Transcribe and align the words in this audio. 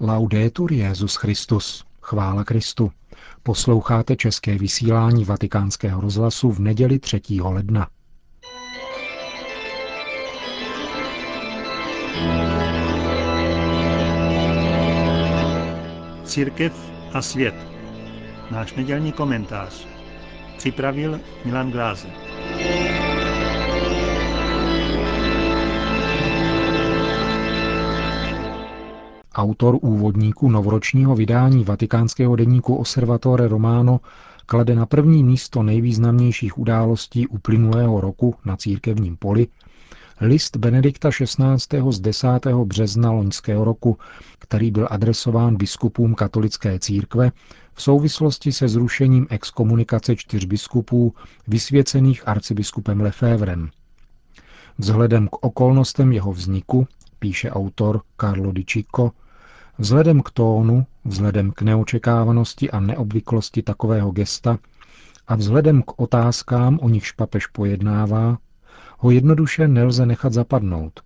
Laudetur 0.00 0.72
Jezus 0.72 1.16
Christus. 1.16 1.84
Chvála 2.00 2.44
Kristu. 2.44 2.92
Posloucháte 3.42 4.16
české 4.16 4.58
vysílání 4.58 5.24
Vatikánského 5.24 6.00
rozhlasu 6.00 6.52
v 6.52 6.58
neděli 6.60 6.98
3. 6.98 7.20
ledna. 7.42 7.88
Církev 16.24 16.90
a 17.12 17.22
svět. 17.22 17.54
Náš 18.50 18.74
nedělní 18.74 19.12
komentář. 19.12 19.86
Připravil 20.56 21.20
Milan 21.44 21.70
Gláze. 21.70 22.23
Autor 29.34 29.78
úvodníku 29.82 30.50
novoročního 30.50 31.14
vydání 31.14 31.64
vatikánského 31.64 32.36
deníku 32.36 32.76
Osservatore 32.76 33.48
Romano 33.48 34.00
klade 34.46 34.74
na 34.74 34.86
první 34.86 35.24
místo 35.24 35.62
nejvýznamnějších 35.62 36.58
událostí 36.58 37.26
uplynulého 37.26 38.00
roku 38.00 38.34
na 38.44 38.56
církevním 38.56 39.16
poli 39.16 39.46
list 40.20 40.56
Benedikta 40.56 41.10
XVI. 41.10 41.90
z 41.90 42.00
10. 42.00 42.28
března 42.64 43.10
loňského 43.10 43.64
roku, 43.64 43.98
který 44.38 44.70
byl 44.70 44.88
adresován 44.90 45.56
biskupům 45.56 46.14
katolické 46.14 46.78
církve 46.78 47.32
v 47.74 47.82
souvislosti 47.82 48.52
se 48.52 48.68
zrušením 48.68 49.26
exkomunikace 49.30 50.16
čtyř 50.16 50.44
biskupů 50.44 51.14
vysvěcených 51.46 52.28
arcibiskupem 52.28 53.00
Lefévrem. 53.00 53.70
Vzhledem 54.78 55.28
k 55.28 55.46
okolnostem 55.46 56.12
jeho 56.12 56.32
vzniku, 56.32 56.86
píše 57.18 57.50
autor 57.50 58.02
Carlo 58.20 58.52
Di 58.52 58.64
Cicco, 58.64 59.10
Vzhledem 59.78 60.22
k 60.22 60.30
tónu, 60.30 60.86
vzhledem 61.04 61.50
k 61.50 61.62
neočekávanosti 61.62 62.70
a 62.70 62.80
neobvyklosti 62.80 63.62
takového 63.62 64.10
gesta 64.10 64.58
a 65.26 65.36
vzhledem 65.36 65.82
k 65.82 66.00
otázkám, 66.00 66.78
o 66.82 66.88
nichž 66.88 67.12
papež 67.12 67.46
pojednává, 67.46 68.38
ho 68.98 69.10
jednoduše 69.10 69.68
nelze 69.68 70.06
nechat 70.06 70.32
zapadnout. 70.32 71.00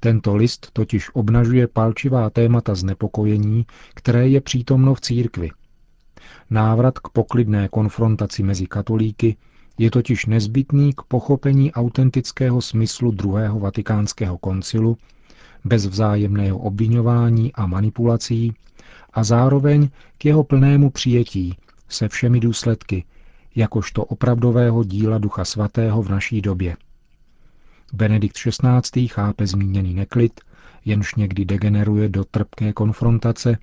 Tento 0.00 0.36
list 0.36 0.70
totiž 0.72 1.14
obnažuje 1.14 1.66
palčivá 1.66 2.30
témata 2.30 2.74
znepokojení, 2.74 3.66
které 3.94 4.28
je 4.28 4.40
přítomno 4.40 4.94
v 4.94 5.00
církvi. 5.00 5.50
Návrat 6.50 6.98
k 6.98 7.08
poklidné 7.08 7.68
konfrontaci 7.68 8.42
mezi 8.42 8.66
katolíky 8.66 9.36
je 9.78 9.90
totiž 9.90 10.26
nezbytný 10.26 10.92
k 10.92 11.02
pochopení 11.02 11.72
autentického 11.72 12.62
smyslu 12.62 13.10
druhého 13.10 13.60
vatikánského 13.60 14.38
koncilu 14.38 14.96
bez 15.64 15.86
vzájemného 15.86 16.58
obvinování 16.58 17.52
a 17.52 17.66
manipulací 17.66 18.54
a 19.12 19.24
zároveň 19.24 19.88
k 20.18 20.24
jeho 20.24 20.44
plnému 20.44 20.90
přijetí 20.90 21.56
se 21.88 22.08
všemi 22.08 22.40
důsledky, 22.40 23.04
jakožto 23.56 24.04
opravdového 24.04 24.84
díla 24.84 25.18
Ducha 25.18 25.44
Svatého 25.44 26.02
v 26.02 26.08
naší 26.08 26.40
době. 26.40 26.76
Benedikt 27.92 28.36
XVI. 28.36 29.08
chápe 29.08 29.46
zmíněný 29.46 29.94
neklid, 29.94 30.40
jenž 30.84 31.14
někdy 31.14 31.44
degeneruje 31.44 32.08
do 32.08 32.24
trpké 32.24 32.72
konfrontace, 32.72 33.58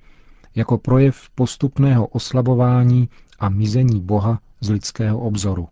jako 0.54 0.78
projev 0.78 1.30
postupného 1.34 2.06
oslabování 2.06 3.08
a 3.38 3.48
mizení 3.48 4.00
Boha 4.00 4.40
z 4.60 4.70
lidského 4.70 5.20
obzoru. 5.20 5.68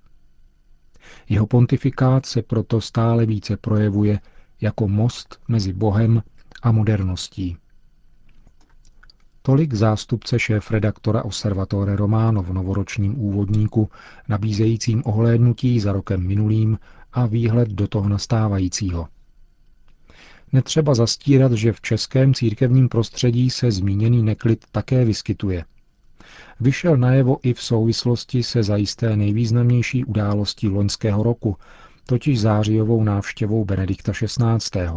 Jeho 1.28 1.46
pontifikát 1.46 2.26
se 2.26 2.42
proto 2.42 2.80
stále 2.80 3.26
více 3.26 3.56
projevuje 3.56 4.20
jako 4.60 4.88
most 4.88 5.40
mezi 5.48 5.72
Bohem 5.72 6.22
a 6.62 6.72
moderností. 6.72 7.56
Tolik 9.42 9.74
zástupce 9.74 10.38
šéf-redaktora 10.38 11.24
Observatore 11.24 11.96
Romano 11.96 12.42
v 12.42 12.52
novoročním 12.52 13.20
úvodníku, 13.20 13.90
nabízejícím 14.28 15.02
ohlédnutí 15.06 15.80
za 15.80 15.92
rokem 15.92 16.26
minulým 16.26 16.78
a 17.12 17.26
výhled 17.26 17.68
do 17.68 17.88
toho 17.88 18.08
nastávajícího. 18.08 19.08
Netřeba 20.52 20.94
zastírat, 20.94 21.52
že 21.52 21.72
v 21.72 21.80
českém 21.80 22.34
církevním 22.34 22.88
prostředí 22.88 23.50
se 23.50 23.70
zmíněný 23.70 24.22
neklid 24.22 24.64
také 24.72 25.04
vyskytuje. 25.04 25.64
Vyšel 26.60 26.96
najevo 26.96 27.38
i 27.42 27.54
v 27.54 27.62
souvislosti 27.62 28.42
se 28.42 28.62
zajisté 28.62 29.16
nejvýznamnější 29.16 30.04
událostí 30.04 30.68
loňského 30.68 31.22
roku, 31.22 31.56
totiž 32.10 32.40
zářijovou 32.40 33.04
návštěvou 33.04 33.64
Benedikta 33.64 34.12
XVI. 34.12 34.88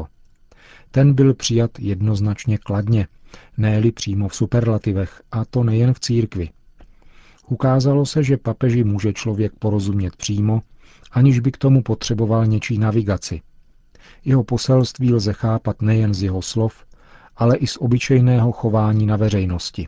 Ten 0.92 1.14
byl 1.14 1.34
přijat 1.34 1.72
jednoznačně 1.80 2.58
kladně, 2.58 3.08
ne 3.58 3.82
přímo 3.92 4.28
v 4.28 4.36
superlativech, 4.36 5.22
a 5.32 5.46
to 5.46 5.64
nejen 5.64 5.94
v 5.94 6.00
církvi. 6.00 6.50
Ukázalo 7.48 8.06
se, 8.06 8.24
že 8.24 8.38
papeži 8.38 8.84
může 8.84 9.14
člověk 9.14 9.54
porozumět 9.60 10.16
přímo, 10.16 10.62
aniž 11.12 11.40
by 11.40 11.52
k 11.52 11.58
tomu 11.58 11.84
potřeboval 11.84 12.46
něčí 12.46 12.78
navigaci. 12.78 13.42
Jeho 14.26 14.44
poselství 14.44 15.14
lze 15.14 15.34
chápat 15.34 15.82
nejen 15.82 16.14
z 16.14 16.24
jeho 16.24 16.42
slov, 16.42 16.86
ale 17.36 17.58
i 17.58 17.68
z 17.68 17.78
obyčejného 17.78 18.52
chování 18.52 19.06
na 19.06 19.16
veřejnosti. 19.16 19.88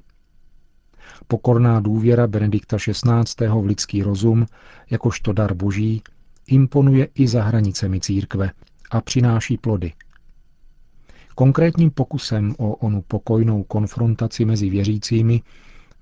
Pokorná 1.27 1.79
důvěra 1.79 2.27
Benedikta 2.27 2.77
XVI. 2.77 3.47
v 3.47 3.65
lidský 3.65 4.03
rozum, 4.03 4.45
jakožto 4.89 5.33
dar 5.33 5.53
boží, 5.53 6.01
imponuje 6.47 7.07
i 7.15 7.27
za 7.27 7.43
hranicemi 7.43 7.99
církve 7.99 8.51
a 8.91 9.01
přináší 9.01 9.57
plody. 9.57 9.93
Konkrétním 11.35 11.91
pokusem 11.91 12.55
o 12.57 12.75
onu 12.75 13.01
pokojnou 13.01 13.63
konfrontaci 13.63 14.45
mezi 14.45 14.69
věřícími 14.69 15.41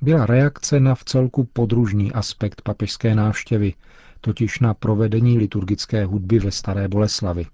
byla 0.01 0.25
reakce 0.25 0.79
na 0.79 0.95
vcelku 0.95 1.43
podružný 1.43 2.11
aspekt 2.11 2.61
papežské 2.61 3.15
návštěvy, 3.15 3.73
totiž 4.21 4.59
na 4.59 4.73
provedení 4.73 5.37
liturgické 5.37 6.05
hudby 6.05 6.39
ve 6.39 6.51
Staré 6.51 6.87
Boleslavi. 6.87 7.45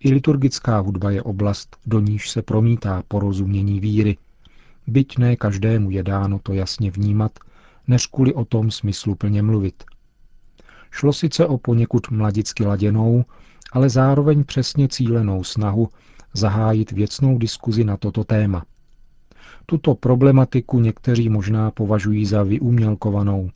I 0.00 0.12
liturgická 0.12 0.78
hudba 0.78 1.10
je 1.10 1.22
oblast, 1.22 1.76
do 1.86 2.00
níž 2.00 2.30
se 2.30 2.42
promítá 2.42 3.02
porozumění 3.08 3.80
víry, 3.80 4.16
byť 4.86 5.18
ne 5.18 5.36
každému 5.36 5.90
je 5.90 6.02
dáno 6.02 6.38
to 6.42 6.52
jasně 6.52 6.90
vnímat, 6.90 7.38
než 7.88 8.06
kvůli 8.06 8.34
o 8.34 8.44
tom 8.44 8.70
smyslu 8.70 9.14
plně 9.14 9.42
mluvit– 9.42 9.84
Šlo 10.96 11.12
sice 11.12 11.46
o 11.46 11.58
poněkud 11.58 12.10
mladicky 12.10 12.64
laděnou, 12.64 13.24
ale 13.72 13.90
zároveň 13.90 14.44
přesně 14.44 14.88
cílenou 14.88 15.44
snahu 15.44 15.88
zahájit 16.32 16.92
věcnou 16.92 17.38
diskuzi 17.38 17.84
na 17.84 17.96
toto 17.96 18.24
téma. 18.24 18.64
Tuto 19.66 19.94
problematiku 19.94 20.80
někteří 20.80 21.28
možná 21.28 21.70
považují 21.70 22.26
za 22.26 22.42
vyumělkovanou. 22.42 23.50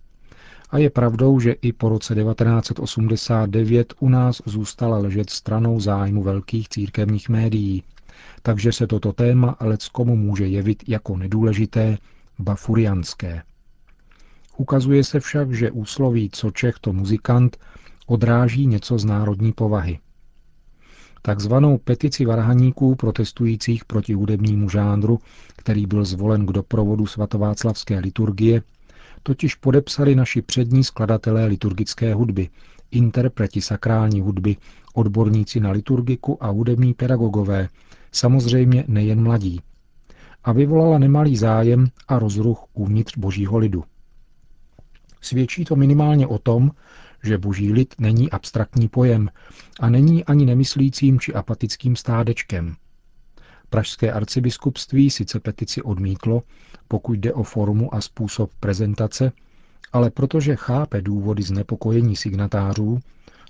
A 0.70 0.78
je 0.78 0.90
pravdou, 0.90 1.40
že 1.40 1.52
i 1.52 1.72
po 1.72 1.88
roce 1.88 2.14
1989 2.14 3.94
u 4.00 4.08
nás 4.08 4.42
zůstala 4.44 4.98
ležet 4.98 5.30
stranou 5.30 5.80
zájmu 5.80 6.22
velkých 6.22 6.68
církevních 6.68 7.28
médií, 7.28 7.82
takže 8.42 8.72
se 8.72 8.86
toto 8.86 9.12
téma 9.12 9.56
leckomu 9.60 10.16
může 10.16 10.46
jevit 10.46 10.88
jako 10.88 11.16
nedůležité, 11.16 11.98
bafurianské. 12.38 13.42
Ukazuje 14.60 15.04
se 15.04 15.20
však, 15.20 15.52
že 15.52 15.70
úsloví 15.70 16.30
co 16.32 16.50
Čech 16.50 16.74
to 16.80 16.92
muzikant 16.92 17.56
odráží 18.06 18.66
něco 18.66 18.98
z 18.98 19.04
národní 19.04 19.52
povahy. 19.52 19.98
Takzvanou 21.22 21.78
petici 21.78 22.24
varhaníků 22.24 22.94
protestujících 22.94 23.84
proti 23.84 24.14
hudebnímu 24.14 24.68
žánru, 24.68 25.18
který 25.56 25.86
byl 25.86 26.04
zvolen 26.04 26.46
k 26.46 26.52
doprovodu 26.52 27.06
svatováclavské 27.06 27.98
liturgie, 27.98 28.62
totiž 29.22 29.54
podepsali 29.54 30.14
naši 30.14 30.42
přední 30.42 30.84
skladatelé 30.84 31.46
liturgické 31.46 32.14
hudby, 32.14 32.48
interpreti 32.90 33.60
sakrální 33.60 34.20
hudby, 34.20 34.56
odborníci 34.94 35.60
na 35.60 35.70
liturgiku 35.70 36.44
a 36.44 36.48
hudební 36.50 36.94
pedagogové, 36.94 37.68
samozřejmě 38.12 38.84
nejen 38.88 39.22
mladí. 39.22 39.60
A 40.44 40.52
vyvolala 40.52 40.98
nemalý 40.98 41.36
zájem 41.36 41.86
a 42.08 42.18
rozruch 42.18 42.66
uvnitř 42.74 43.18
božího 43.18 43.58
lidu. 43.58 43.84
Svědčí 45.20 45.64
to 45.64 45.76
minimálně 45.76 46.26
o 46.26 46.38
tom, 46.38 46.70
že 47.22 47.38
boží 47.38 47.72
lid 47.72 47.94
není 47.98 48.30
abstraktní 48.30 48.88
pojem 48.88 49.30
a 49.80 49.90
není 49.90 50.24
ani 50.24 50.46
nemyslícím 50.46 51.20
či 51.20 51.34
apatickým 51.34 51.96
stádečkem. 51.96 52.76
Pražské 53.70 54.12
arcibiskupství 54.12 55.10
sice 55.10 55.40
petici 55.40 55.82
odmítlo, 55.82 56.42
pokud 56.88 57.12
jde 57.12 57.32
o 57.32 57.42
formu 57.42 57.94
a 57.94 58.00
způsob 58.00 58.50
prezentace, 58.60 59.32
ale 59.92 60.10
protože 60.10 60.56
chápe 60.56 61.02
důvody 61.02 61.42
znepokojení 61.42 62.16
signatářů, 62.16 62.98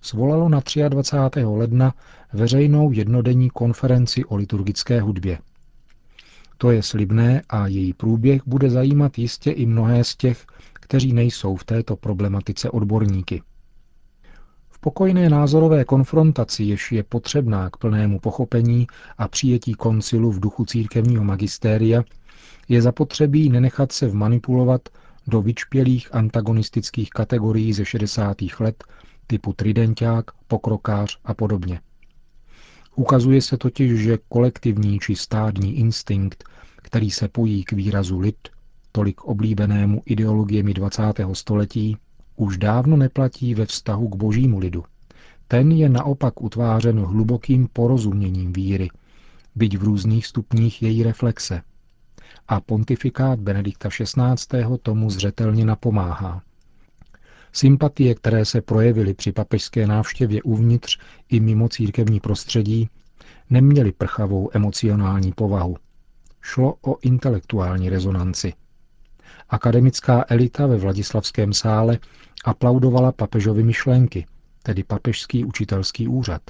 svolalo 0.03 0.49
na 0.49 0.63
23. 0.89 1.45
ledna 1.45 1.95
veřejnou 2.33 2.93
jednodenní 2.93 3.51
konferenci 3.51 4.25
o 4.25 4.37
liturgické 4.37 5.01
hudbě. 5.01 5.39
To 6.59 6.71
je 6.71 6.83
slibné 6.83 7.43
a 7.49 7.67
její 7.67 7.93
průběh 7.93 8.43
bude 8.47 8.71
zajímat 8.71 9.19
jistě 9.19 9.51
i 9.51 9.67
mnohé 9.67 10.05
z 10.05 10.17
těch, 10.17 10.47
kteří 10.91 11.13
nejsou 11.13 11.57
v 11.57 11.65
této 11.65 11.97
problematice 11.97 12.71
odborníky. 12.71 13.43
V 14.71 14.79
pokojné 14.79 15.29
názorové 15.29 15.85
konfrontaci, 15.85 16.65
jež 16.65 16.93
je 16.93 17.03
potřebná 17.03 17.71
k 17.71 17.77
plnému 17.77 18.21
pochopení 18.21 18.87
a 19.19 19.29
přijetí 19.29 19.75
koncilu 19.75 20.33
v 20.33 20.41
duchu 20.41 20.65
církevního 20.65 21.25
magistéria, 21.25 22.03
je 22.69 22.83
zapotřebí 22.83 23.49
nenechat 23.49 23.93
se 23.93 24.09
vmanipulovat 24.09 24.89
do 25.27 25.43
vyčpělých 25.43 26.15
antagonistických 26.15 27.11
kategorií 27.11 27.73
ze 27.73 27.85
60. 27.85 28.37
let 28.61 28.85
typu 29.27 29.53
tridenták, 29.53 30.25
pokrokář 30.49 31.19
a 31.25 31.35
podobně. 31.35 31.81
Ukazuje 32.97 33.43
se 33.43 33.57
totiž, 33.57 34.01
že 34.01 34.19
kolektivní 34.29 34.99
či 34.99 35.17
stádní 35.17 35.79
instinkt, 35.79 36.45
který 36.77 37.11
se 37.11 37.29
pojí 37.29 37.65
k 37.65 37.73
výrazu 37.73 38.19
lid, 38.19 38.49
tolik 38.93 39.25
oblíbenému 39.25 40.03
ideologiemi 40.07 40.75
20. 40.75 41.03
století, 41.33 41.97
už 42.37 42.59
dávno 42.59 42.97
neplatí 42.97 43.55
ve 43.55 43.67
vztahu 43.67 44.09
k 44.09 44.17
božímu 44.17 44.59
lidu. 44.59 44.85
Ten 45.49 45.73
je 45.73 45.89
naopak 45.89 46.43
utvářen 46.43 46.99
hlubokým 47.01 47.69
porozuměním 47.73 48.53
víry, 48.53 48.89
byť 49.55 49.79
v 49.79 49.83
různých 49.83 50.27
stupních 50.27 50.83
její 50.83 51.03
reflexe. 51.03 51.63
A 52.49 52.61
pontifikát 52.61 53.41
Benedikta 53.41 53.89
XVI. 53.89 54.79
tomu 54.83 55.11
zřetelně 55.11 55.65
napomáhá. 55.65 56.43
Sympatie, 57.53 58.15
které 58.15 58.45
se 58.45 58.61
projevily 58.61 59.15
při 59.15 59.33
papežské 59.33 59.87
návštěvě 59.87 60.43
uvnitř 60.43 60.99
i 61.29 61.41
mimo 61.41 61.69
církevní 61.69 62.21
prostředí, 62.21 62.89
neměly 63.51 63.93
prchavou 63.93 64.51
emocionální 64.53 65.33
povahu. 65.33 65.77
Šlo 66.41 66.75
o 66.83 66.97
intelektuální 67.03 67.91
rezonanci. 67.91 68.53
Akademická 69.49 70.25
elita 70.29 70.67
ve 70.67 70.77
Vladislavském 70.77 71.53
sále 71.53 71.99
aplaudovala 72.45 73.13
papežovi 73.13 73.63
myšlenky, 73.63 74.27
tedy 74.63 74.85
papežský 74.85 75.45
učitelský 75.45 76.09
úřad. 76.09 76.43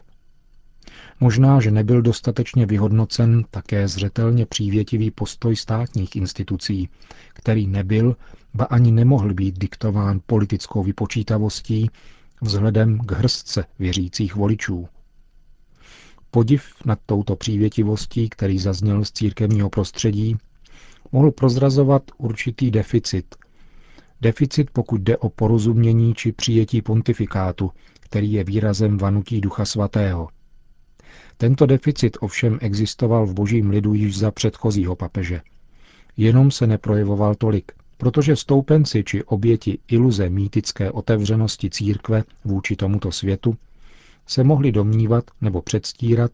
Možná, 1.20 1.60
že 1.60 1.70
nebyl 1.70 2.02
dostatečně 2.02 2.66
vyhodnocen 2.66 3.44
také 3.50 3.88
zřetelně 3.88 4.46
přívětivý 4.46 5.10
postoj 5.10 5.56
státních 5.56 6.16
institucí, 6.16 6.88
který 7.32 7.66
nebyl, 7.66 8.16
ba 8.54 8.64
ani 8.64 8.92
nemohl 8.92 9.34
být 9.34 9.58
diktován 9.58 10.20
politickou 10.26 10.82
vypočítavostí 10.82 11.90
vzhledem 12.40 12.98
k 12.98 13.12
hrstce 13.12 13.64
věřících 13.78 14.36
voličů. 14.36 14.88
Podiv 16.30 16.72
nad 16.84 16.98
touto 17.06 17.36
přívětivostí, 17.36 18.28
který 18.28 18.58
zazněl 18.58 19.04
z 19.04 19.12
církevního 19.12 19.70
prostředí, 19.70 20.36
mohl 21.12 21.30
prozrazovat 21.30 22.02
určitý 22.18 22.70
deficit. 22.70 23.34
Deficit, 24.20 24.70
pokud 24.70 25.00
jde 25.00 25.16
o 25.16 25.28
porozumění 25.28 26.14
či 26.14 26.32
přijetí 26.32 26.82
pontifikátu, 26.82 27.70
který 28.00 28.32
je 28.32 28.44
výrazem 28.44 28.98
vanutí 28.98 29.40
Ducha 29.40 29.64
Svatého. 29.64 30.28
Tento 31.36 31.66
deficit 31.66 32.16
ovšem 32.20 32.58
existoval 32.60 33.26
v 33.26 33.34
božím 33.34 33.70
lidu 33.70 33.94
již 33.94 34.18
za 34.18 34.30
předchozího 34.30 34.96
papeže. 34.96 35.40
Jenom 36.16 36.50
se 36.50 36.66
neprojevoval 36.66 37.34
tolik, 37.34 37.72
protože 37.96 38.36
stoupenci 38.36 39.04
či 39.04 39.24
oběti 39.24 39.78
iluze 39.88 40.30
mýtické 40.30 40.90
otevřenosti 40.90 41.70
církve 41.70 42.24
vůči 42.44 42.76
tomuto 42.76 43.12
světu 43.12 43.56
se 44.26 44.44
mohli 44.44 44.72
domnívat 44.72 45.24
nebo 45.40 45.62
předstírat, 45.62 46.30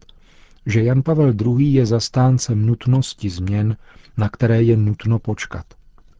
že 0.67 0.83
Jan 0.83 1.03
Pavel 1.03 1.33
II. 1.41 1.73
je 1.73 1.85
zastáncem 1.85 2.65
nutnosti 2.65 3.29
změn, 3.29 3.77
na 4.17 4.29
které 4.29 4.63
je 4.63 4.77
nutno 4.77 5.19
počkat. 5.19 5.65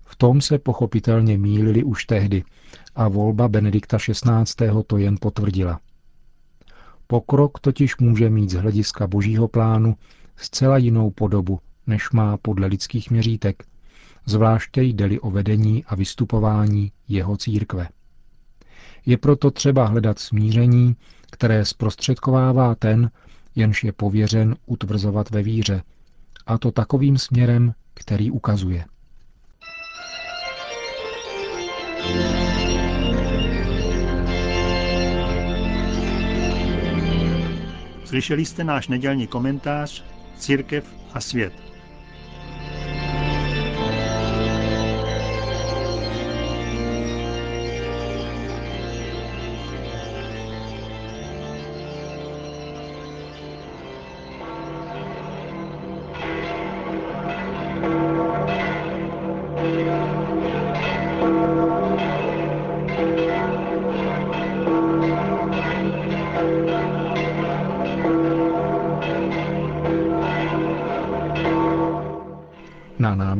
V 0.05 0.15
tom 0.15 0.41
se 0.41 0.59
pochopitelně 0.59 1.38
mýlili 1.38 1.83
už 1.83 2.05
tehdy 2.05 2.44
a 2.95 3.07
volba 3.07 3.47
Benedikta 3.47 3.97
XVI. 3.97 4.67
to 4.88 4.97
jen 4.97 5.17
potvrdila. 5.21 5.79
Pokrok 7.07 7.59
totiž 7.59 7.97
může 7.97 8.29
mít 8.29 8.49
z 8.49 8.53
hlediska 8.53 9.07
božího 9.07 9.47
plánu 9.47 9.95
zcela 10.35 10.77
jinou 10.77 11.11
podobu, 11.11 11.59
než 11.88 12.11
má 12.11 12.38
podle 12.38 12.67
lidských 12.67 13.11
měřítek, 13.11 13.63
zvláště 14.25 14.81
jde 14.81 15.19
o 15.19 15.31
vedení 15.31 15.85
a 15.85 15.95
vystupování 15.95 16.91
jeho 17.07 17.38
církve. 17.38 17.88
Je 19.05 19.17
proto 19.17 19.51
třeba 19.51 19.85
hledat 19.85 20.19
smíření, 20.19 20.95
které 21.31 21.65
zprostředkovává 21.65 22.75
ten, 22.75 23.11
jenž 23.57 23.83
je 23.83 23.92
pověřen 23.92 24.56
utvrzovat 24.65 25.30
ve 25.30 25.44
víře, 25.44 25.81
a 26.45 26.57
to 26.57 26.71
takovým 26.71 27.18
směrem, 27.18 27.74
který 27.94 28.31
ukazuje. 28.31 28.86
Slyšeli 38.06 38.45
jste 38.45 38.63
náš 38.63 38.88
nedělní 38.88 39.27
komentář 39.27 40.04
Církev 40.38 40.95
a 41.13 41.19
svět. 41.19 41.76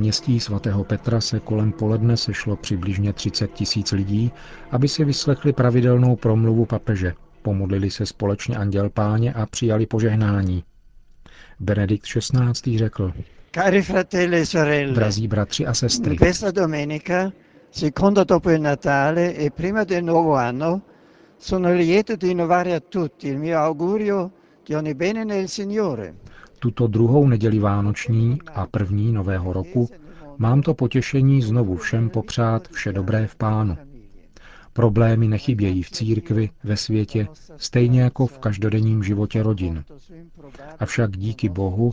Náměstí 0.08 0.40
svatého 0.40 0.84
Petra 0.84 1.22
se 1.22 1.40
kolem 1.40 1.72
poledne 1.72 2.18
sešlo 2.18 2.56
přibližně 2.56 3.14
30 3.14 3.52
tisíc 3.54 3.92
lidí, 3.92 4.32
aby 4.72 4.88
si 4.88 5.06
vyslechli 5.06 5.54
pravidelnou 5.54 6.16
promluvu 6.16 6.66
papeže, 6.66 7.14
pomodlili 7.42 7.92
se 7.92 8.06
společně 8.06 8.56
anděl 8.58 8.90
páně 8.90 9.34
a 9.34 9.46
přijali 9.46 9.86
požehnání. 9.86 10.64
Benedikt 11.60 12.06
XVI. 12.06 12.78
řekl, 12.78 13.14
Cari 13.52 13.82
fratelli 13.82 14.38
e 14.40 14.46
sorelle, 14.46 14.94
drazí 14.94 15.28
bratři 15.28 15.66
a 15.66 15.74
sestry, 15.74 16.16
questa 16.18 16.52
domenica, 16.52 17.32
seconda 17.72 18.24
dopo 18.24 18.50
il 18.50 18.62
Natale 18.62 19.34
e 19.36 19.50
prima 19.52 19.84
del 19.84 20.04
nuovo 20.04 20.36
anno, 20.36 20.82
sono 21.38 21.74
lieto 21.74 22.16
di 22.16 22.30
innovare 22.32 22.74
a 22.76 22.80
tutti 22.80 23.28
il 23.28 23.38
mio 23.38 23.60
augurio 23.60 24.32
di 24.66 24.74
ogni 24.74 24.94
bene 24.96 25.24
nel 25.26 25.48
Signore. 25.50 26.14
Tuto 26.60 26.88
druhou 26.88 27.28
neděli 27.28 27.60
Vánoční 27.60 28.40
a 28.54 28.68
první 28.68 29.12
nového 29.12 29.54
roku 29.54 29.90
mám 30.38 30.62
to 30.62 30.74
potěšení 30.74 31.42
znovu 31.42 31.76
všem 31.76 32.10
popřát 32.10 32.68
vše 32.68 32.94
dobré 32.94 33.28
v 33.28 33.36
pánu. 33.36 33.78
Problémy 34.74 35.28
nechybějí 35.28 35.84
v 35.84 35.92
církvi, 35.92 36.50
ve 36.64 36.78
světě, 36.78 37.28
stejně 37.58 38.02
jako 38.02 38.28
v 38.28 38.38
každodenním 38.38 39.04
životě 39.04 39.44
rodin. 39.44 39.84
Avšak 40.80 41.18
díky 41.18 41.50
Bohu 41.50 41.92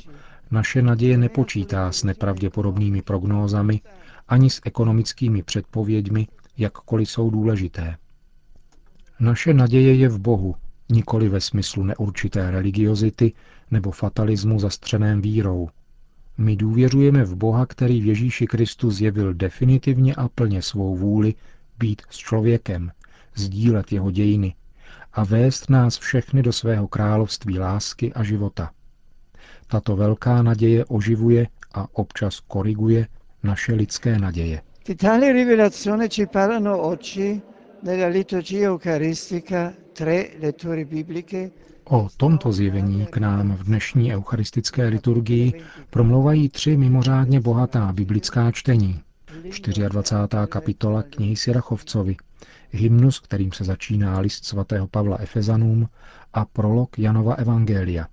naše 0.50 0.82
naděje 0.82 1.18
nepočítá 1.18 1.92
s 1.92 2.04
nepravděpodobnými 2.04 3.02
prognózami 3.02 3.80
ani 4.28 4.50
s 4.50 4.60
ekonomickými 4.64 5.42
předpověďmi, 5.42 6.26
jakkoliv 6.58 7.10
jsou 7.10 7.30
důležité. 7.30 7.96
Naše 9.20 9.54
naděje 9.54 9.94
je 9.94 10.08
v 10.08 10.18
Bohu, 10.18 10.54
nikoli 10.88 11.28
ve 11.28 11.40
smyslu 11.40 11.84
neurčité 11.84 12.50
religiozity 12.50 13.32
nebo 13.70 13.90
fatalismu 13.90 14.60
zastřeném 14.60 15.20
vírou. 15.20 15.68
My 16.38 16.56
důvěřujeme 16.56 17.24
v 17.24 17.34
Boha, 17.34 17.66
který 17.66 18.00
v 18.00 18.06
Ježíši 18.06 18.46
Kristu 18.46 18.90
zjevil 18.90 19.34
definitivně 19.34 20.14
a 20.14 20.28
plně 20.28 20.62
svou 20.62 20.96
vůli 20.96 21.34
být 21.78 22.02
s 22.10 22.16
člověkem, 22.16 22.90
sdílet 23.34 23.92
jeho 23.92 24.10
dějiny 24.10 24.54
a 25.12 25.24
vést 25.24 25.70
nás 25.70 25.98
všechny 25.98 26.42
do 26.42 26.52
svého 26.52 26.88
království 26.88 27.58
lásky 27.58 28.12
a 28.12 28.22
života. 28.22 28.70
Tato 29.66 29.96
velká 29.96 30.42
naděje 30.42 30.84
oživuje 30.84 31.46
a 31.74 31.86
občas 31.92 32.40
koriguje 32.40 33.06
naše 33.42 33.74
lidské 33.74 34.18
naděje. 34.18 34.62
Tale 34.96 35.32
rivelazione 35.32 36.08
ci 36.08 36.26
parlano 36.26 36.78
O 41.84 42.08
tomto 42.16 42.52
zjevení 42.52 43.06
k 43.06 43.16
nám 43.16 43.56
v 43.56 43.64
dnešní 43.64 44.14
eucharistické 44.14 44.88
liturgii 44.88 45.62
promlouvají 45.90 46.48
tři 46.48 46.76
mimořádně 46.76 47.40
bohatá 47.40 47.92
biblická 47.92 48.50
čtení. 48.50 49.00
24. 49.88 50.36
kapitola 50.48 51.02
knihy 51.02 51.36
Sirachovcovi, 51.36 52.16
hymnus, 52.70 53.20
kterým 53.20 53.52
se 53.52 53.64
začíná 53.64 54.20
list 54.20 54.44
svatého 54.44 54.86
Pavla 54.86 55.16
Efezanům 55.20 55.88
a 56.32 56.44
prolog 56.44 56.98
Janova 56.98 57.34
Evangelia. 57.34 58.06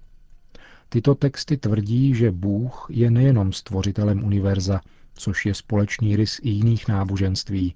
Tyto 0.90 1.16
texty 1.16 1.58
tvrdí, 1.58 2.16
že 2.16 2.32
Bůh 2.32 2.88
je 2.90 3.12
nejenom 3.12 3.54
stvořitelem 3.54 4.24
univerza, 4.24 4.82
což 5.14 5.46
je 5.46 5.54
společný 5.54 6.16
rys 6.16 6.40
i 6.44 6.50
jiných 6.50 6.88
náboženství, 6.88 7.76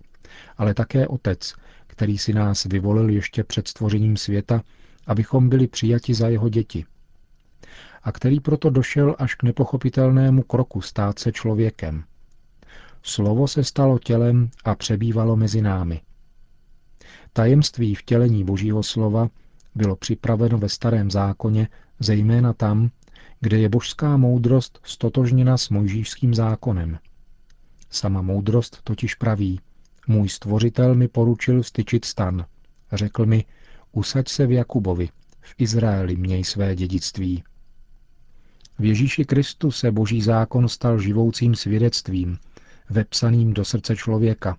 ale 0.58 0.74
také 0.74 1.08
Otec, 1.08 1.56
který 1.96 2.18
si 2.18 2.34
nás 2.34 2.64
vyvolil 2.64 3.10
ještě 3.10 3.44
před 3.44 3.68
stvořením 3.68 4.18
světa, 4.18 4.64
abychom 5.08 5.50
byli 5.50 5.68
přijati 5.68 6.14
za 6.14 6.28
jeho 6.28 6.50
děti. 6.50 6.86
A 8.04 8.12
který 8.12 8.40
proto 8.40 8.70
došel 8.70 9.16
až 9.20 9.36
k 9.36 9.44
nepochopitelnému 9.44 10.44
kroku 10.44 10.82
stát 10.82 11.20
se 11.20 11.32
člověkem. 11.32 12.04
Slovo 13.04 13.48
se 13.48 13.64
stalo 13.64 14.00
tělem 14.00 14.50
a 14.64 14.76
přebývalo 14.76 15.36
mezi 15.36 15.62
námi. 15.62 16.02
Tajemství 17.34 17.96
vtělení 17.96 18.44
Božího 18.44 18.84
slova 18.84 19.30
bylo 19.76 19.96
připraveno 19.96 20.58
ve 20.58 20.70
starém 20.70 21.12
zákoně, 21.12 21.68
zejména 22.00 22.54
tam, 22.54 22.90
kde 23.40 23.58
je 23.58 23.70
božská 23.70 24.18
moudrost 24.18 24.80
stotožněna 24.84 25.58
s 25.58 25.70
mojžíšským 25.70 26.34
zákonem. 26.34 27.00
Sama 27.90 28.22
moudrost 28.22 28.82
totiž 28.84 29.16
praví, 29.16 29.60
můj 30.08 30.30
stvořitel 30.30 30.96
mi 30.96 31.08
poručil 31.08 31.64
styčit 31.64 32.06
stan. 32.06 32.46
Řekl 32.94 33.26
mi, 33.26 33.46
usaď 33.92 34.28
se 34.28 34.48
v 34.48 34.52
Jakubovi, 34.52 35.10
v 35.42 35.56
Izraeli 35.58 36.16
měj 36.16 36.44
své 36.44 36.76
dědictví. 36.76 37.44
V 38.80 38.86
Ježíši 38.86 39.26
Kristu 39.26 39.72
se 39.72 39.92
boží 39.92 40.22
zákon 40.22 40.70
stal 40.70 41.00
živoucím 41.00 41.56
svědectvím, 41.56 42.38
vepsaným 42.90 43.54
do 43.54 43.66
srdce 43.66 43.96
člověka, 43.96 44.58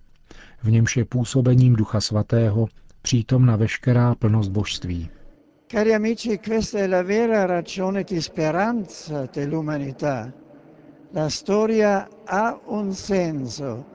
v 0.63 0.71
němž 0.71 0.97
je 0.97 1.05
působením 1.05 1.75
Ducha 1.75 2.01
Svatého 2.01 2.67
přítomna 3.01 3.55
veškerá 3.55 4.15
plnost 4.15 4.51
božství. 4.51 5.09
Cari 5.71 5.95
amici, 5.95 6.37
questa 6.37 6.79
è 6.79 6.87
la 6.87 7.03
vera 7.03 7.45
ragione 7.45 8.03
di 8.03 8.21
speranza 8.21 9.27
dell'umanità. 9.33 10.31
La 11.13 11.29
storia 11.29 12.07
ha 12.25 12.57
un 12.67 12.93
senso 12.93 13.85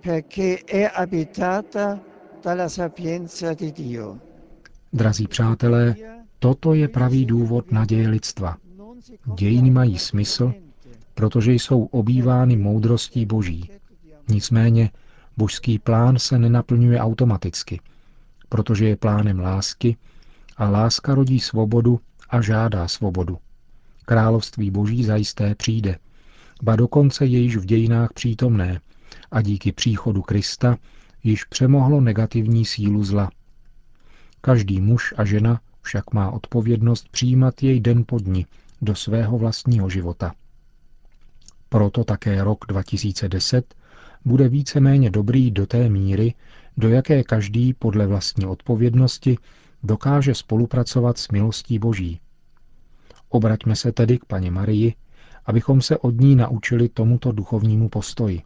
perché 0.00 0.64
è 0.64 0.90
abitata 0.94 2.00
dalla 2.42 2.68
sapienza 2.68 3.54
di 3.54 3.72
Dio. 3.72 4.18
Drazí 4.92 5.26
přátelé, 5.26 5.94
toto 6.38 6.74
je 6.74 6.88
pravý 6.88 7.26
důvod 7.26 7.72
naděje 7.72 8.08
lidstva. 8.08 8.56
Dějiny 9.34 9.70
mají 9.70 9.98
smysl, 9.98 10.52
protože 11.14 11.52
jsou 11.52 11.84
obývány 11.84 12.56
moudrostí 12.56 13.26
Boží. 13.26 13.70
Nicméně 14.28 14.90
božský 15.36 15.78
plán 15.78 16.18
se 16.18 16.38
nenaplňuje 16.38 17.00
automaticky, 17.00 17.80
protože 18.48 18.88
je 18.88 18.96
plánem 18.96 19.40
lásky 19.40 19.96
a 20.56 20.70
láska 20.70 21.14
rodí 21.14 21.40
svobodu 21.40 22.00
a 22.30 22.40
žádá 22.40 22.88
svobodu. 22.88 23.38
Království 24.04 24.70
Boží 24.70 25.04
zajisté 25.04 25.54
přijde, 25.54 25.98
ba 26.62 26.76
dokonce 26.76 27.26
je 27.26 27.38
již 27.38 27.56
v 27.56 27.64
dějinách 27.64 28.12
přítomné 28.12 28.80
a 29.30 29.42
díky 29.42 29.72
příchodu 29.72 30.22
Krista 30.22 30.76
již 31.24 31.44
přemohlo 31.44 32.00
negativní 32.00 32.64
sílu 32.64 33.04
zla. 33.04 33.30
Každý 34.40 34.80
muž 34.80 35.14
a 35.16 35.24
žena 35.24 35.60
však 35.82 36.12
má 36.12 36.30
odpovědnost 36.30 37.08
přijímat 37.08 37.62
jej 37.62 37.80
den 37.80 38.04
po 38.06 38.18
dni 38.18 38.46
do 38.82 38.94
svého 38.94 39.38
vlastního 39.38 39.90
života. 39.90 40.34
Proto 41.68 42.04
také 42.04 42.44
rok 42.44 42.64
2010 42.68 43.74
bude 44.24 44.48
víceméně 44.48 45.10
dobrý 45.10 45.50
do 45.50 45.66
té 45.66 45.88
míry, 45.88 46.34
do 46.76 46.88
jaké 46.88 47.24
každý 47.24 47.74
podle 47.74 48.06
vlastní 48.06 48.46
odpovědnosti 48.46 49.38
dokáže 49.82 50.34
spolupracovat 50.34 51.18
s 51.18 51.28
milostí 51.28 51.78
Boží. 51.78 52.20
Obraťme 53.28 53.76
se 53.76 53.92
tedy 53.92 54.18
k 54.18 54.24
paně 54.24 54.50
Marii, 54.50 54.94
abychom 55.46 55.82
se 55.82 55.98
od 55.98 56.20
ní 56.20 56.36
naučili 56.36 56.88
tomuto 56.88 57.32
duchovnímu 57.32 57.88
postoji. 57.88 58.42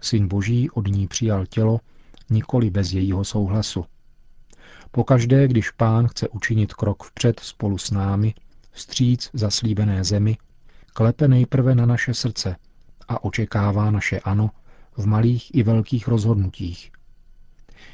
Syn 0.00 0.28
Boží 0.28 0.70
od 0.70 0.88
ní 0.88 1.08
přijal 1.08 1.46
tělo, 1.46 1.80
nikoli 2.30 2.70
bez 2.70 2.92
jejího 2.92 3.24
souhlasu. 3.24 3.84
Pokaždé, 4.90 5.48
když 5.48 5.70
pán 5.70 6.08
chce 6.08 6.28
učinit 6.28 6.74
krok 6.74 7.02
vpřed 7.02 7.40
spolu 7.40 7.78
s 7.78 7.90
námi, 7.90 8.34
vstříc 8.70 9.30
zaslíbené 9.32 10.04
zemi, 10.04 10.36
klepe 10.92 11.28
nejprve 11.28 11.74
na 11.74 11.86
naše 11.86 12.14
srdce 12.14 12.56
a 13.08 13.24
očekává 13.24 13.90
naše 13.90 14.20
ano 14.20 14.50
v 14.96 15.06
malých 15.06 15.54
i 15.54 15.62
velkých 15.62 16.08
rozhodnutích. 16.08 16.92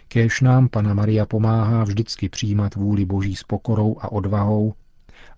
Kéž 0.09 0.41
nám 0.41 0.69
Pana 0.69 0.95
Maria 0.95 1.27
pomáhá 1.27 1.85
vždycky 1.85 2.29
přijímat 2.29 2.75
vůli 2.75 3.05
Boží 3.05 3.37
s 3.37 3.43
pokorou 3.43 3.97
a 4.01 4.13
odvahou, 4.13 4.75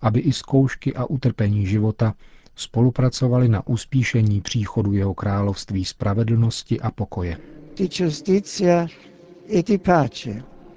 aby 0.01 0.19
i 0.19 0.33
zkoušky 0.33 0.95
a 0.95 1.05
utrpení 1.05 1.67
života 1.67 2.13
spolupracovali 2.57 3.49
na 3.49 3.67
uspíšení 3.67 4.41
příchodu 4.41 4.93
jeho 4.93 5.13
království 5.13 5.85
spravedlnosti 5.85 6.79
a 6.79 6.91
pokoje. 6.91 7.37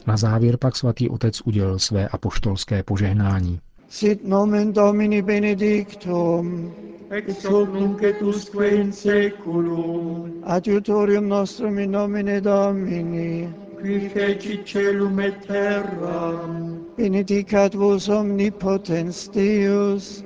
Na 0.06 0.16
závěr 0.16 0.56
pak 0.56 0.76
svatý 0.76 1.08
otec 1.08 1.40
udělil 1.44 1.78
své 1.78 2.08
apoštolské 2.08 2.82
požehnání. 2.82 3.60
Sit 3.88 4.28
nomen 4.28 4.72
Domini 4.72 5.22
benedictum, 5.22 6.72
ex 7.10 7.44
hoc 7.44 7.68
nunc 7.74 8.02
et 8.02 8.22
usque 8.22 8.68
in 8.68 8.92
seculum, 8.92 10.32
adiutorium 10.44 11.28
nostrum 11.28 11.78
in 11.78 11.90
nomine 11.90 12.40
Domini, 12.40 13.54
qui 13.82 14.08
feci 14.08 14.62
celum 14.64 15.20
et 15.20 15.34
terram, 15.46 16.78
benedicat 16.96 17.74
vos 17.74 18.08
omnipotens 18.08 19.28
Deus, 19.28 20.24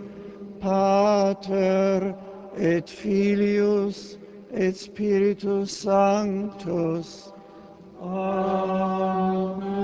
Pater 0.65 2.15
et 2.57 2.89
Filius 2.89 4.19
et 4.51 4.75
Spiritus 4.75 5.71
Sanctus. 5.71 7.33
Amen. 8.01 9.75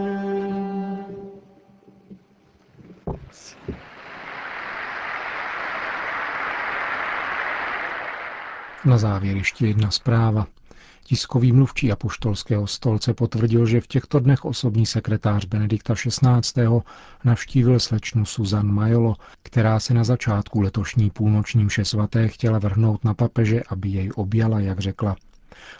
Na 8.84 8.99
závěr 8.99 9.37
ještě 9.37 9.66
jedna 9.66 9.90
zpráva. 9.90 10.46
Tiskový 11.10 11.52
mluvčí 11.52 11.92
apoštolského 11.92 12.66
stolce 12.66 13.14
potvrdil, 13.14 13.66
že 13.66 13.80
v 13.80 13.86
těchto 13.86 14.20
dnech 14.20 14.44
osobní 14.44 14.86
sekretář 14.86 15.44
Benedikta 15.44 15.94
XVI. 15.94 16.62
navštívil 17.24 17.80
slečnu 17.80 18.24
Susan 18.24 18.66
Majolo, 18.66 19.16
která 19.42 19.80
se 19.80 19.94
na 19.94 20.04
začátku 20.04 20.60
letošní 20.60 21.10
půlnoční 21.10 21.64
mše 21.64 21.84
svaté 21.84 22.28
chtěla 22.28 22.58
vrhnout 22.58 23.04
na 23.04 23.14
papeže, 23.14 23.62
aby 23.68 23.88
jej 23.88 24.10
objala, 24.14 24.60
jak 24.60 24.78
řekla. 24.78 25.16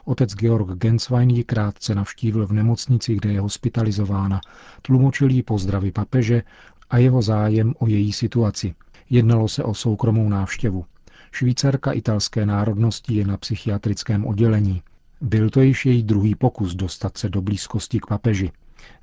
Otec 0.05 0.35
Georg 0.35 0.79
Genswein 0.79 1.31
ji 1.31 1.45
krátce 1.45 1.95
navštívil 1.95 2.47
v 2.47 2.53
nemocnici, 2.53 3.15
kde 3.15 3.33
je 3.33 3.41
hospitalizována, 3.41 4.41
tlumočil 4.83 5.31
jí 5.31 5.43
pozdravy 5.43 5.93
papeže 5.93 6.43
a 6.91 6.99
jeho 6.99 7.23
zájem 7.23 7.75
o 7.79 7.87
její 7.87 8.13
situaci. 8.13 8.75
Jednalo 9.11 9.49
se 9.49 9.65
o 9.65 9.75
soukromou 9.75 10.29
návštěvu. 10.29 10.85
Švýcarka 11.33 11.93
italské 11.93 12.47
národnosti 12.47 13.15
je 13.15 13.27
na 13.27 13.37
psychiatrickém 13.37 14.27
oddělení. 14.27 14.83
Byl 15.21 15.51
to 15.51 15.61
již 15.61 15.87
její 15.87 16.03
druhý 16.03 16.35
pokus 16.35 16.75
dostat 16.75 17.19
se 17.19 17.29
do 17.29 17.43
blízkosti 17.43 18.01
k 18.01 18.07
papeži. 18.07 18.51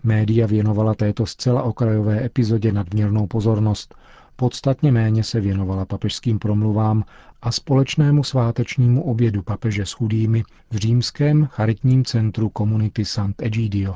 Média 0.03 0.47
věnovala 0.47 0.93
této 0.93 1.25
zcela 1.25 1.63
okrajové 1.63 2.25
epizodě 2.25 2.71
nadměrnou 2.71 3.27
pozornost. 3.27 3.95
Podstatně 4.35 4.91
méně 4.91 5.23
se 5.23 5.39
věnovala 5.39 5.85
papežským 5.85 6.39
promluvám 6.39 7.03
a 7.41 7.51
společnému 7.51 8.23
svátečnímu 8.23 9.03
obědu 9.03 9.43
papeže 9.43 9.85
s 9.85 9.91
chudými 9.91 10.43
v 10.71 10.75
římském 10.75 11.45
charitním 11.45 12.05
centru 12.05 12.49
komunity 12.49 13.05
Sant'Egidio. 13.05 13.95